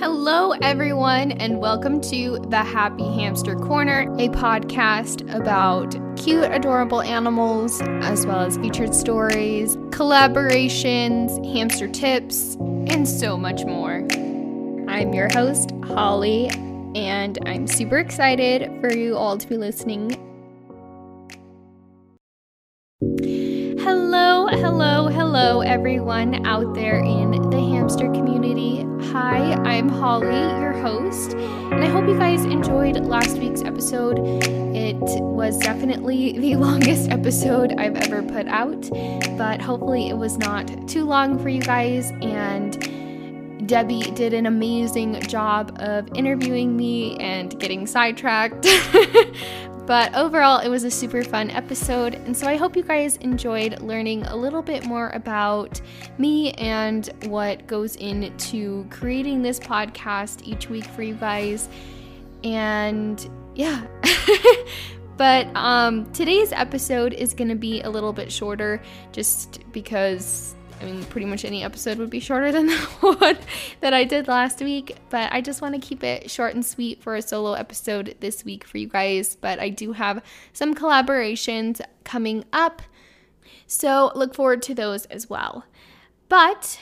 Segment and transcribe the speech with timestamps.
[0.00, 7.82] Hello, everyone, and welcome to the Happy Hamster Corner, a podcast about cute, adorable animals,
[7.82, 12.54] as well as featured stories, collaborations, hamster tips,
[12.88, 14.08] and so much more.
[14.88, 16.48] I'm your host, Holly,
[16.94, 20.12] and I'm super excited for you all to be listening.
[23.78, 28.84] Hello, hello, hello, everyone out there in the hamster community.
[29.10, 34.18] Hi, I'm Holly, your host, and I hope you guys enjoyed last week's episode.
[34.76, 38.86] It was definitely the longest episode I've ever put out,
[39.38, 42.10] but hopefully it was not too long for you guys.
[42.20, 42.99] And
[43.70, 48.66] Debbie did an amazing job of interviewing me and getting sidetracked.
[49.86, 53.80] But overall, it was a super fun episode, and so I hope you guys enjoyed
[53.80, 55.80] learning a little bit more about
[56.16, 61.68] me and what goes into creating this podcast each week for you guys.
[62.44, 63.84] And yeah.
[65.16, 70.84] but um, today's episode is going to be a little bit shorter just because I
[70.84, 73.38] mean, pretty much any episode would be shorter than the one
[73.80, 77.02] that I did last week, but I just want to keep it short and sweet
[77.02, 79.36] for a solo episode this week for you guys.
[79.36, 80.22] But I do have
[80.54, 82.80] some collaborations coming up,
[83.66, 85.64] so look forward to those as well.
[86.30, 86.80] But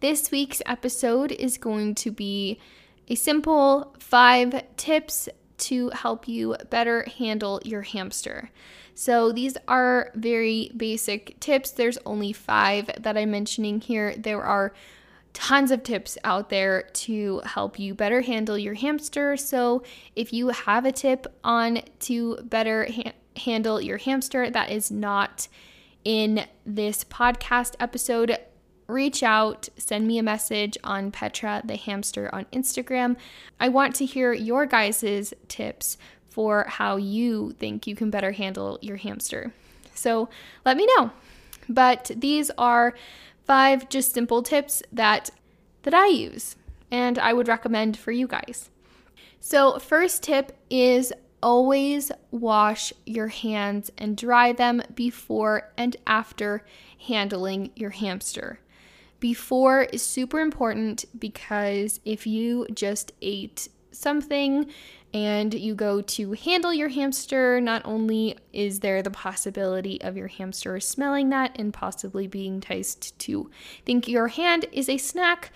[0.00, 2.58] this week's episode is going to be
[3.08, 8.50] a simple five tips to help you better handle your hamster.
[8.94, 11.70] So these are very basic tips.
[11.70, 14.14] There's only five that I'm mentioning here.
[14.16, 14.72] There are
[15.32, 19.36] tons of tips out there to help you better handle your hamster.
[19.36, 19.82] So
[20.14, 25.48] if you have a tip on to better ha- handle your hamster that is not
[26.04, 28.38] in this podcast episode,
[28.86, 33.16] reach out, send me a message on Petra the hamster on Instagram.
[33.58, 38.78] I want to hear your guys' tips for how you think you can better handle
[38.82, 39.52] your hamster.
[39.94, 40.28] So
[40.64, 41.10] let me know.
[41.68, 42.94] But these are
[43.46, 45.30] five just simple tips that
[45.82, 46.56] that I use
[46.90, 48.70] and I would recommend for you guys.
[49.40, 51.12] So, first tip is
[51.42, 56.64] always wash your hands and dry them before and after
[57.06, 58.58] handling your hamster.
[59.24, 64.66] Before is super important because if you just ate something
[65.14, 70.28] and you go to handle your hamster, not only is there the possibility of your
[70.28, 73.50] hamster smelling that and possibly being enticed to
[73.86, 75.52] think your hand is a snack,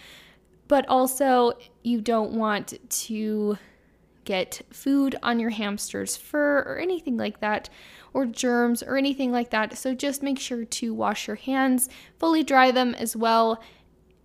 [0.66, 1.52] but also
[1.82, 3.58] you don't want to
[4.28, 7.70] get food on your hamster's fur or anything like that,
[8.12, 9.78] or germs or anything like that.
[9.78, 13.62] So just make sure to wash your hands, fully dry them as well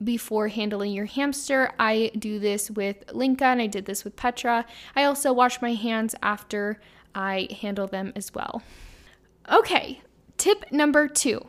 [0.03, 1.71] before handling your hamster.
[1.79, 4.65] I do this with Linka and I did this with Petra.
[4.93, 6.81] I also wash my hands after
[7.15, 8.61] I handle them as well.
[9.49, 10.01] Okay,
[10.37, 11.47] tip number two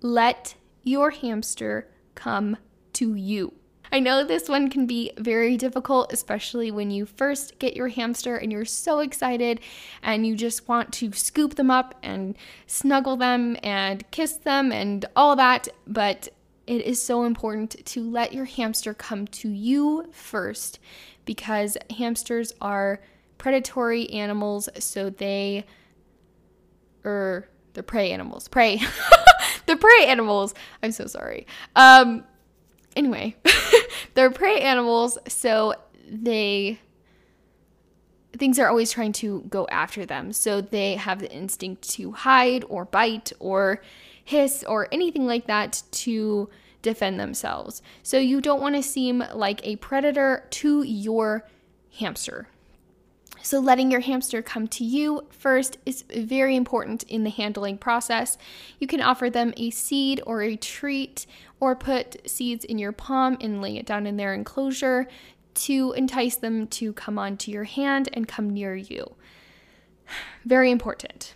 [0.00, 0.54] let
[0.84, 2.56] your hamster come
[2.92, 3.52] to you.
[3.90, 8.36] I know this one can be very difficult, especially when you first get your hamster
[8.36, 9.60] and you're so excited
[10.02, 15.06] and you just want to scoop them up and snuggle them and kiss them and
[15.16, 15.68] all that.
[15.86, 16.28] But
[16.66, 20.78] it is so important to let your hamster come to you first
[21.24, 23.00] because hamsters are
[23.38, 25.64] predatory animals, so they
[27.04, 28.48] or er, the prey animals.
[28.48, 28.80] Prey.
[29.66, 30.54] the prey animals.
[30.82, 31.46] I'm so sorry.
[31.76, 32.24] Um
[32.96, 33.36] anyway,
[34.14, 35.74] they're prey animals, so
[36.10, 36.80] they
[38.36, 40.32] things are always trying to go after them.
[40.32, 43.82] So they have the instinct to hide or bite or
[44.24, 46.48] hiss or anything like that to
[46.82, 47.82] defend themselves.
[48.02, 51.48] So you don't want to seem like a predator to your
[51.98, 52.48] hamster.
[53.48, 58.36] So, letting your hamster come to you first is very important in the handling process.
[58.78, 61.24] You can offer them a seed or a treat,
[61.58, 65.08] or put seeds in your palm and lay it down in their enclosure
[65.54, 69.14] to entice them to come onto your hand and come near you.
[70.44, 71.32] Very important.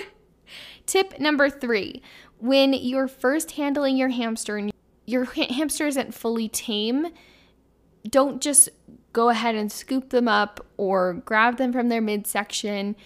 [0.86, 2.00] Tip number three
[2.38, 4.72] when you're first handling your hamster and
[5.04, 7.08] your hamster isn't fully tame,
[8.08, 8.68] don't just
[9.12, 12.96] go ahead and scoop them up or grab them from their midsection.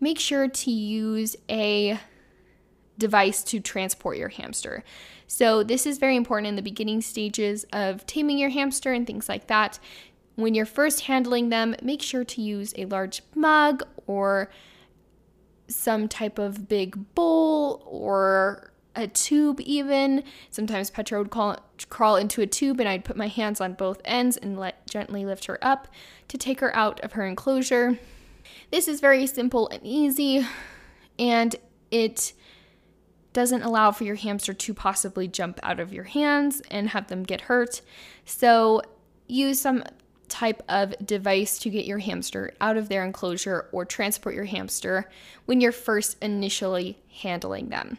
[0.00, 2.00] Make sure to use a
[2.98, 4.84] device to transport your hamster.
[5.26, 9.28] So, this is very important in the beginning stages of taming your hamster and things
[9.28, 9.78] like that.
[10.34, 14.50] When you're first handling them, make sure to use a large mug or
[15.68, 18.69] some type of big bowl or
[19.00, 20.22] a tube, even.
[20.50, 21.58] Sometimes Petra would call,
[21.88, 25.24] crawl into a tube, and I'd put my hands on both ends and let gently
[25.24, 25.88] lift her up
[26.28, 27.98] to take her out of her enclosure.
[28.70, 30.46] This is very simple and easy,
[31.18, 31.56] and
[31.90, 32.32] it
[33.32, 37.22] doesn't allow for your hamster to possibly jump out of your hands and have them
[37.22, 37.80] get hurt.
[38.24, 38.82] So,
[39.28, 39.84] use some
[40.28, 45.10] type of device to get your hamster out of their enclosure or transport your hamster
[45.44, 47.98] when you're first initially handling them.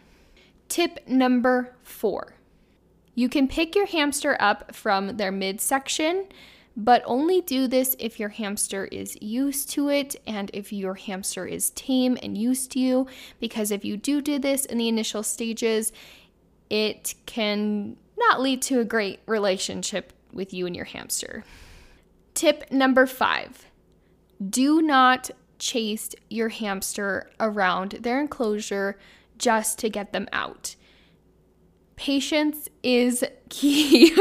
[0.71, 2.35] Tip number four
[3.13, 6.27] you can pick your hamster up from their midsection,
[6.77, 11.45] but only do this if your hamster is used to it and if your hamster
[11.45, 13.05] is tame and used to you.
[13.41, 15.91] Because if you do do this in the initial stages,
[16.69, 21.43] it can not lead to a great relationship with you and your hamster.
[22.33, 23.65] Tip number five
[24.49, 28.97] do not chase your hamster around their enclosure
[29.41, 30.75] just to get them out.
[31.95, 34.15] Patience is key.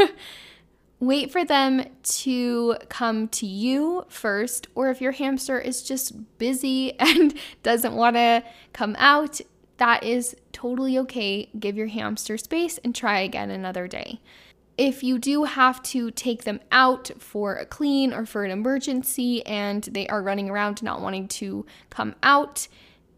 [0.99, 6.93] Wait for them to come to you first, or if your hamster is just busy
[6.99, 7.33] and
[7.63, 9.39] doesn't want to come out,
[9.77, 11.49] that is totally okay.
[11.57, 14.19] Give your hamster space and try again another day
[14.77, 19.45] if you do have to take them out for a clean or for an emergency
[19.45, 22.67] and they are running around not wanting to come out,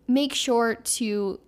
[0.06, 1.40] make sure to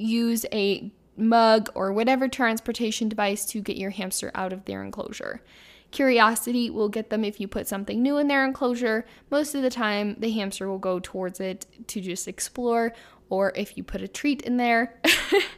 [0.00, 5.42] use a mug or whatever transportation device to get your hamster out of their enclosure.
[5.90, 9.04] Curiosity will get them if you put something new in their enclosure.
[9.30, 12.94] Most of the time, the hamster will go towards it to just explore,
[13.28, 14.94] or if you put a treat in there.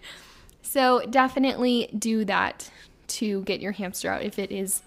[0.62, 2.70] so, definitely do that
[3.08, 4.82] to get your hamster out if it is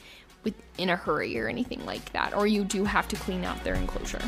[0.77, 3.75] in a hurry or anything like that, or you do have to clean out their
[3.75, 4.21] enclosure.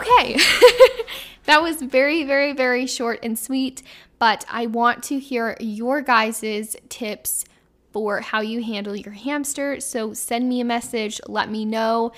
[0.00, 0.36] Okay,
[1.44, 3.82] that was very, very, very short and sweet,
[4.18, 7.44] but I want to hear your guys' tips
[7.92, 9.80] for how you handle your hamster.
[9.80, 12.12] So send me a message, let me know.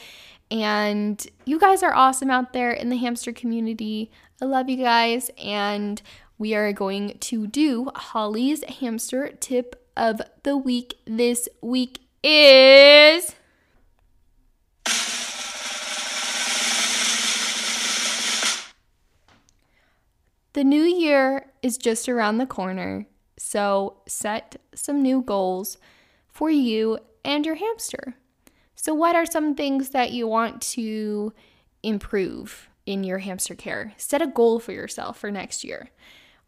[0.50, 4.11] And you guys are awesome out there in the hamster community.
[4.40, 6.00] I love you guys, and
[6.38, 10.99] we are going to do Holly's hamster tip of the week.
[11.06, 13.35] This week is.
[20.54, 23.06] The new year is just around the corner,
[23.38, 25.78] so set some new goals
[26.28, 28.16] for you and your hamster.
[28.75, 31.32] So, what are some things that you want to
[31.82, 33.94] improve in your hamster care?
[33.96, 35.88] Set a goal for yourself for next year.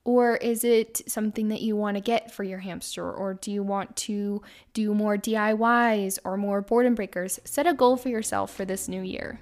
[0.04, 3.10] Or is it something that you want to get for your hamster?
[3.10, 4.42] Or do you want to
[4.74, 7.40] do more DIYs or more boredom breakers?
[7.44, 9.40] Set a goal for yourself for this new year.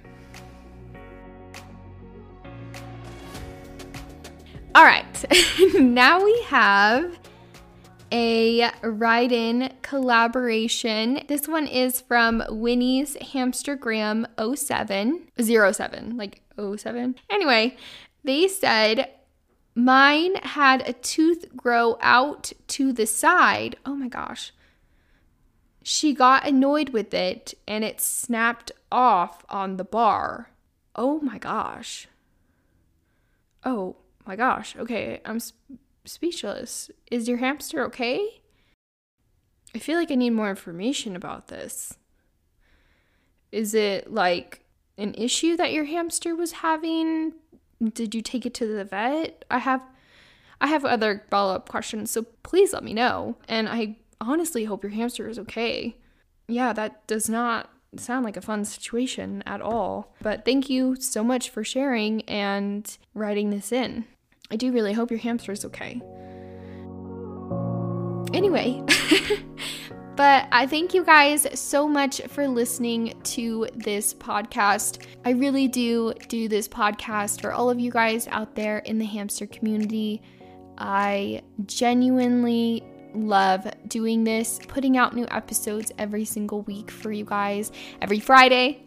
[4.75, 5.25] All right,
[5.75, 7.19] now we have
[8.11, 11.21] a ride in collaboration.
[11.27, 14.25] This one is from Winnie's Hamstergram
[14.55, 17.15] 07, 07, like 07.
[17.29, 17.77] Anyway,
[18.23, 19.11] they said,
[19.75, 23.75] Mine had a tooth grow out to the side.
[23.85, 24.53] Oh my gosh.
[25.83, 30.49] She got annoyed with it and it snapped off on the bar.
[30.95, 32.07] Oh my gosh.
[33.63, 34.75] Oh my gosh.
[34.75, 36.91] Okay, I'm sp- speechless.
[37.11, 38.41] Is your hamster okay?
[39.75, 41.97] I feel like I need more information about this.
[43.51, 44.61] Is it like
[44.97, 47.33] an issue that your hamster was having?
[47.81, 49.45] Did you take it to the vet?
[49.49, 49.81] I have
[50.61, 53.35] I have other follow-up questions, so please let me know.
[53.49, 55.97] And I honestly hope your hamster is okay.
[56.47, 60.13] Yeah, that does not sound like a fun situation at all.
[60.21, 64.05] But thank you so much for sharing and writing this in.
[64.51, 66.01] I do really hope your hamster is okay.
[68.33, 68.83] Anyway,
[70.15, 75.03] But I thank you guys so much for listening to this podcast.
[75.25, 79.05] I really do do this podcast for all of you guys out there in the
[79.05, 80.21] hamster community.
[80.77, 82.83] I genuinely
[83.15, 88.85] love doing this, putting out new episodes every single week for you guys, every Friday.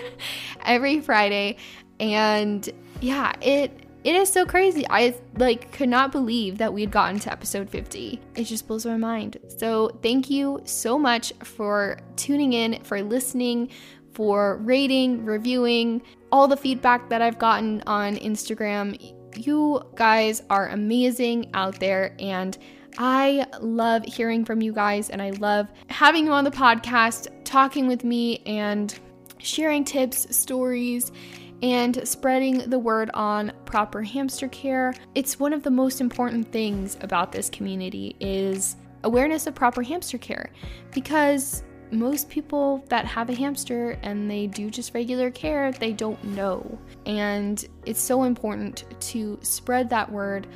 [0.66, 1.56] every Friday.
[1.98, 2.68] And
[3.00, 4.86] yeah, it it is so crazy.
[4.88, 8.20] I like could not believe that we had gotten to episode 50.
[8.36, 9.38] It just blows my mind.
[9.48, 13.70] So, thank you so much for tuning in, for listening,
[14.12, 16.02] for rating, reviewing,
[16.32, 19.14] all the feedback that I've gotten on Instagram.
[19.36, 22.56] You guys are amazing out there and
[22.98, 27.86] I love hearing from you guys and I love having you on the podcast, talking
[27.86, 28.98] with me and
[29.38, 31.12] sharing tips, stories,
[31.62, 34.94] and spreading the word on proper hamster care.
[35.14, 40.18] It's one of the most important things about this community is awareness of proper hamster
[40.18, 40.50] care
[40.92, 46.22] because most people that have a hamster and they do just regular care, they don't
[46.22, 46.78] know.
[47.06, 50.46] And it's so important to spread that word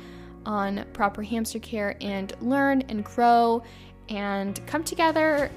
[0.45, 3.63] on proper hamster care and learn and grow
[4.09, 5.49] and come together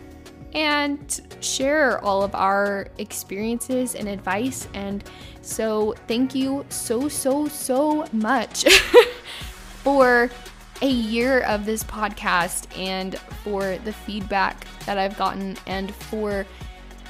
[0.54, 4.68] and share all of our experiences and advice.
[4.74, 5.04] And
[5.42, 8.64] so, thank you so, so, so much
[9.82, 10.30] for
[10.82, 16.46] a year of this podcast and for the feedback that I've gotten and for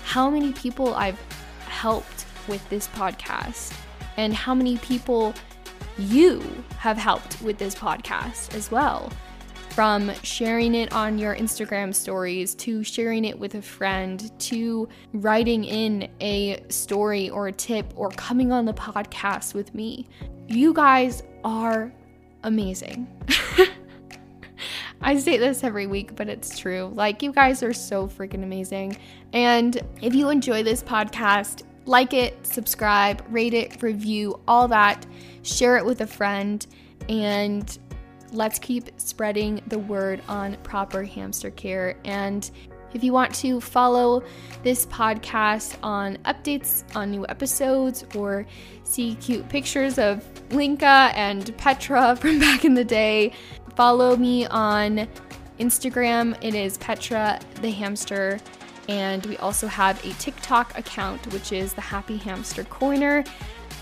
[0.05, 1.21] how many people I've
[1.67, 3.73] helped with this podcast
[4.17, 5.35] and how many people
[5.99, 6.43] you
[6.79, 9.11] have helped with this podcast as well.
[9.77, 15.65] From sharing it on your Instagram stories to sharing it with a friend to writing
[15.65, 20.09] in a story or a tip or coming on the podcast with me.
[20.49, 21.93] You guys are
[22.43, 23.07] amazing.
[25.03, 26.91] I say this every week, but it's true.
[26.95, 28.97] Like, you guys are so freaking amazing.
[29.35, 35.05] And if you enjoy this podcast, like it, subscribe, rate it, review, all that.
[35.43, 36.67] Share it with a friend.
[37.11, 37.79] And
[38.33, 41.97] let's keep spreading the word on proper hamster care.
[42.05, 42.51] And
[42.95, 44.23] if you want to follow
[44.63, 48.47] this podcast on updates on new episodes or
[48.85, 53.33] see cute pictures of Linka and Petra from back in the day,
[53.75, 55.07] follow me on
[55.59, 56.37] Instagram.
[56.43, 58.41] It is Petra the Hamster.
[58.89, 63.25] And we also have a TikTok account, which is the Happy Hamster Corner.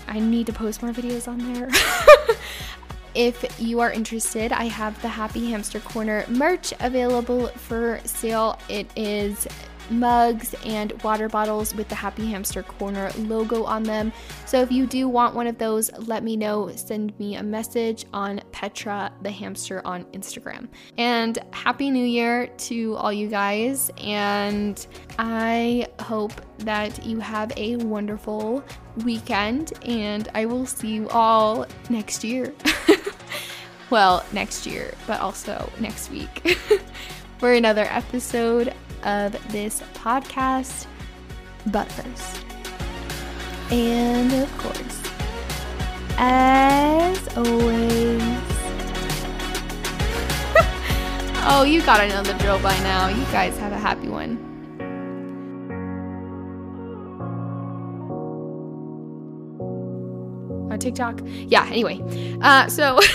[0.07, 1.69] I need to post more videos on there.
[3.15, 8.59] If you are interested, I have the Happy Hamster Corner merch available for sale.
[8.67, 9.47] It is
[9.89, 14.11] mugs and water bottles with the Happy Hamster Corner logo on them.
[14.45, 16.71] So if you do want one of those, let me know.
[16.75, 20.67] Send me a message on Petra the Hamster on Instagram.
[20.97, 23.91] And Happy New Year to all you guys.
[23.97, 24.85] And
[25.19, 28.63] I hope that you have a wonderful
[29.03, 29.73] weekend.
[29.85, 32.53] And I will see you all next year.
[33.89, 36.57] well, next year, but also next week
[37.37, 38.73] for another episode
[39.03, 40.87] of this podcast.
[41.67, 42.43] But first,
[43.71, 45.01] and of course,
[46.17, 48.21] as always,
[51.47, 53.07] oh, you gotta know the drill by now.
[53.07, 54.43] You guys have a happy one.
[60.71, 61.21] On TikTok.
[61.47, 62.01] Yeah, anyway.
[62.41, 62.99] Uh, so